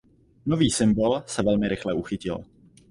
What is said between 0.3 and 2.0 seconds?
Nový symbol se velmi rychle